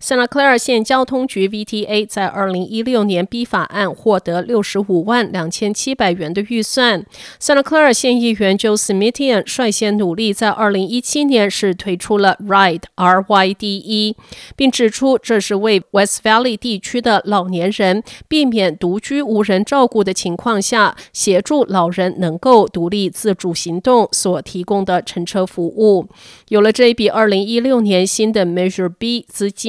[0.00, 7.04] Santa Clara 县交通局 VTA 在二零一六年 B 法案获得六十五万两千七百元的预算。
[7.40, 14.16] Santa Clara 县议员 Joe Smithian 率先努力，在二零一七年是推出了 Ride R Y D E，
[14.54, 26.06] 并指出这是为 West Valley 地区的老年人避免独居无人照顾的情况下，协助老人能够独立自主行动所提供的乘车服务。
[26.48, 29.63] 有了这一笔二零一六年新的 Measure B 资金。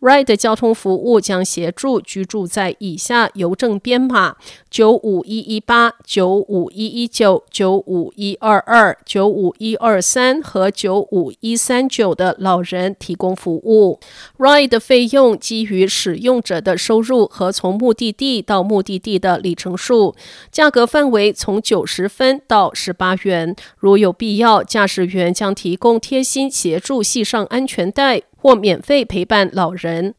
[0.00, 4.36] Ride 交通服务将协助居住在以下邮政编码：
[4.70, 13.98] 九五一一八、九五一一九、九五一二二、九五一二三和九五一三九的老人提供服务。
[14.38, 20.14] Ride 费用基于使用者的收入和从目的地到目的地的里程数，
[20.52, 23.56] 价格范围从九十分到十八元。
[23.78, 28.22] 如有必要，驾驶员将提供贴心协助系上安全带。
[28.40, 30.14] 或免费陪伴老人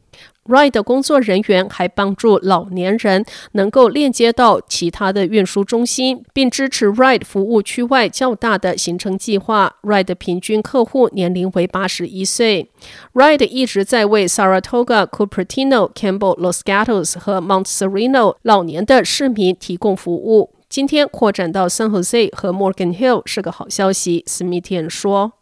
[0.48, 9.76] Ride 的工作人员还帮助老年人能够链接到其他的运输中心，并支持 Ride 服务区外较大的行程计划。
[9.84, 12.72] Ride 的平均客户年龄为八十一岁。
[13.14, 20.54] Ride 一直在为 Saratoga、Cupertino、Campbell、Los Gatos 和 Mount Sereno 老年的市民提供服务。
[20.68, 25.34] 今天扩展到 San Jose 和 Morgan Hill 是个好消息，Smithian 说。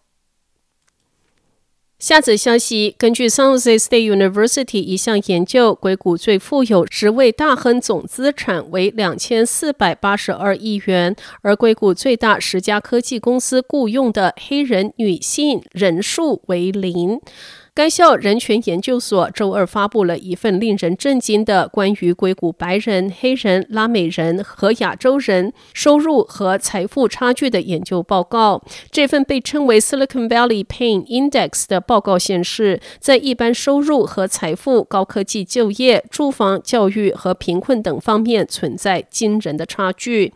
[1.99, 17.19] 下则消息，根据 San Jose State University 一项研究，硅谷最富有十位大亨总资产为两千四百八十二亿元，而硅谷最大十家科技公司雇佣的黑人女性人数为零。
[17.79, 28.61] 该校人权研究所周二发布了一份令人震惊的关于硅谷白人、黑人、拉美人和亚洲人收入和财富差距的研究报告。
[28.91, 40.33] 这份被称为 Silicon Valley Pain Index 的报告显示，在一般收入和财富、高科技就业、住房、教育和贫困等方面存在惊人的差距。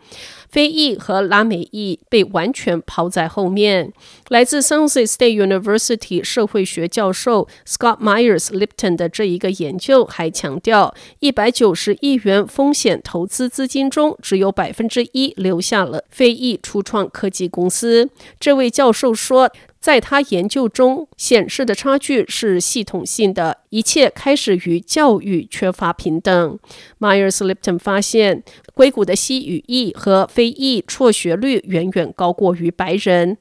[0.48, 3.92] 非裔和拉美裔被完全抛在后面。
[4.28, 7.33] 来自 San Jose State University 社会学教授
[7.66, 18.08] Scott Myers Lipton 的这一个研究还强调，一百九十亿元风险投资资金中，只有百分之一留下了非裔初创科技公司。
[18.38, 19.50] 这位教授说。
[19.84, 26.58] 在他研究中显示的差距是系统性的，一切开始于教育缺乏平等。
[27.00, 33.36] Myers-Lipton 发现，硅谷的西语裔和非裔辍学率远远高过于白人。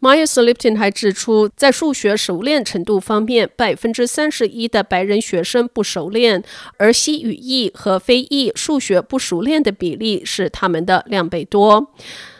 [0.00, 6.42] Myers-Lipton 还指出，在数学熟练程度方面，百分之三十一的白人学生不熟练，
[6.78, 11.92] 而西语裔和非裔数学不熟练的比例是他们的两倍多。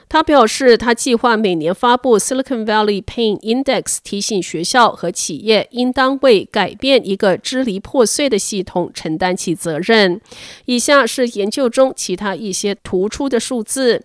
[0.08, 10.20] 他表示，他计划每年发布 Silicon Valley Pain Index，提醒学校和企业应当为改变一个支离破碎的系统承担起责任。
[10.66, 14.04] 以下是研究中其他一些突出的数字。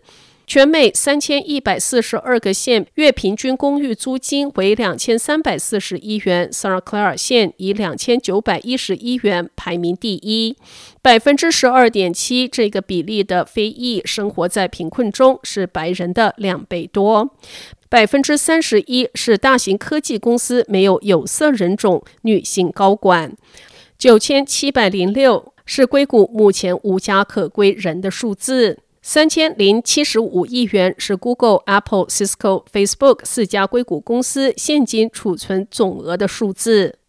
[0.52, 10.58] 全美三千一百四十二个县月平均公寓租金为两千三百四十一元，Santa Clara 县以两千九百一十一元排名第一。
[11.02, 17.34] 百分之十二点七这个比例的非裔生活在贫困中，是白人的两倍多。
[17.88, 23.34] 百分之三十一是大型科技公司没有有色人种女性高管。
[23.98, 28.80] 九千七百零六是硅谷目前无家可归人的数字。
[29.04, 37.01] 三千零七十五亿元是 Google、Apple、Cisco、Facebook 四家硅谷公司现金储存总额的数字。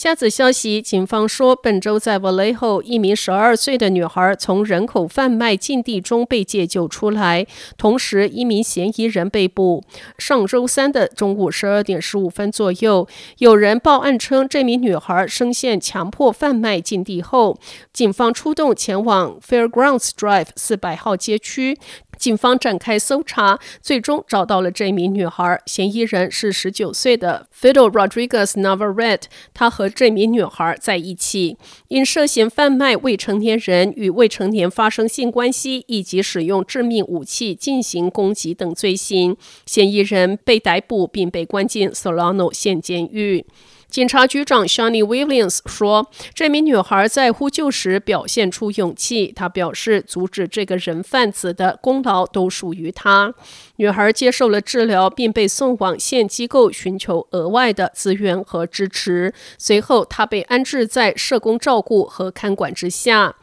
[0.00, 9.84] 下则消息，警方说，本周在瓦雷后一名十二岁的女孩从人口贩卖禁地中被解救出来，同时一名嫌疑人被捕。
[10.16, 13.06] 上周三的中午十二点十五分左右，
[13.40, 17.58] 有人报案称这名女孩深陷强迫贩卖禁地后，
[17.92, 21.78] 警方出动前往 Fairgrounds Drive 四百号街区。
[22.20, 25.58] 警方展开搜查，最终找到了这名女孩。
[25.64, 29.22] 嫌疑人是十九岁的 Fiddle Rodriguez Navarrete，
[29.54, 31.56] 他和这名女孩在一起，
[31.88, 39.34] 因涉嫌贩卖未成年人与未成年发生性关系以及使用致命武器进行攻击等罪行，
[39.64, 43.46] 嫌疑人被逮捕并被关进 Solano 县监狱。
[43.90, 49.32] 警察局长 Shani Williams 说：“这名女孩在呼救时表现出勇气。
[49.34, 53.34] 她表示，阻止这个人贩子的功劳都属于她。
[53.76, 59.34] 女孩接受了治疗，并被送往县机构寻求额外的资源和支持。
[59.58, 63.34] 随后，她被安置在社工照顾和看管之下。”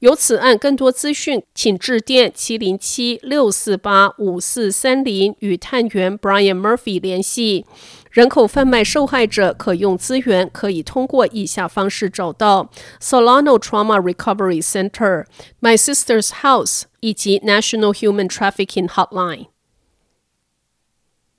[0.00, 7.66] 有此案更多资讯，请致电七零七六四八五四三零与探员 Brian Murphy 联系。
[8.10, 12.68] 人口贩卖受害者可用资源可以通过以下方式找到
[13.00, 15.26] ：Solano Trauma Recovery Center、
[15.60, 19.46] My Sister's House 以及 National Human Trafficking Hotline。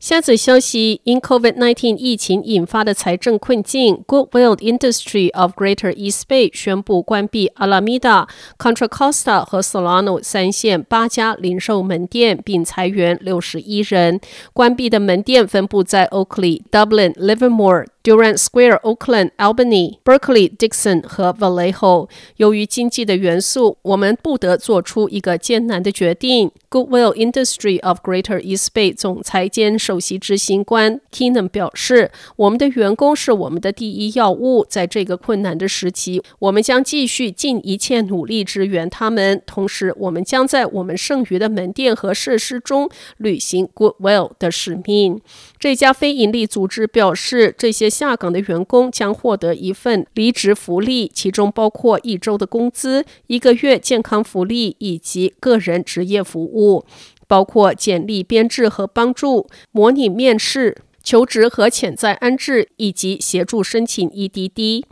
[0.02, 8.28] 下则消息，因 COVID-19 疫情引发的财政困境，Goodwill Industry of Greater East Bay 宣布关闭 Alameda、
[8.58, 14.20] Contra Costa 和 Solano 三线八家零售门店，并裁员六十一人。
[14.54, 17.86] 关闭的门店分布在 Oakley、Dublin、Livermore。
[18.04, 22.10] Durant Square、Oakland、Albany、Berkeley、Dixon 和 Vallejo。
[22.38, 26.50] 由于经济的元素，我们不得做出一个艰难的决定。
[26.72, 39.42] Goodwill Industry of Greater East Bay 总裁兼首首席执行官 k i n a n 表示：“我们的员工是我们的第一要务，在这个困难的时期，我们将继续尽一切努力支援他们。
[39.46, 45.20] 同时，我们将在我们剩余的门店和设施中履行 Goodwill 的使命。”
[45.60, 56.86] 这家非营利组织表示，这些下岗的员工将获得一份离职福利，其中包括一周的工资、一个月健康福利以及个人职业服务，
[57.32, 60.76] 包括简历编制和帮助、模拟面试。
[61.02, 64.84] 求职和潜在安置，以及协助申请 EDD。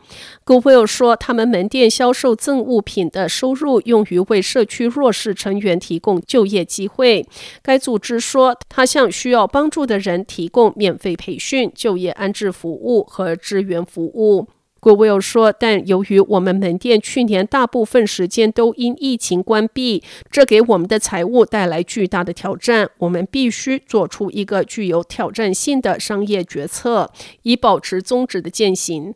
[0.43, 7.27] Goodwill 说，他们门店销售赠物品的收入用于为社区弱势成员提供就业机会。
[7.61, 14.47] 该组织说，他向需要帮助的人提供免费培训、就业安置服务和支援服务。
[14.81, 22.89] Goodwill 说，但由于我们门店去年大部分时间都因疫情关闭，这给我们的财务带来巨大的挑战。
[22.99, 27.11] 我们必须做出一个具有挑战性的商业决策，
[27.43, 29.13] 以保持宗旨的践行。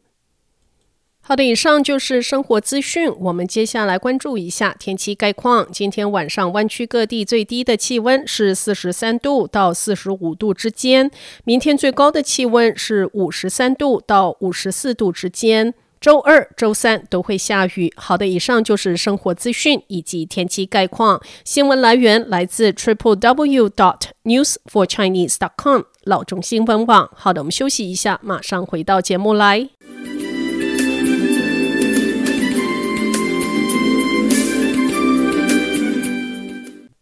[1.26, 3.10] 好的，以上就是生活资讯。
[3.18, 5.66] 我们接下来关注一下天气概况。
[5.72, 11.10] 今天晚上湾区各地最低的气温是四十三度到四十五度之间，
[11.46, 15.74] 明天最高的气温是五十三度到五十四度之间。
[16.02, 17.94] 周二、周三都会下雨。
[17.96, 21.22] 好的，以上就是生活资讯以及天气概况。
[21.46, 27.10] 新闻来源来自 triple w dot news for chinese dot com 老中新闻网。
[27.16, 29.70] 好的，我们休息一下，马上回到节目来。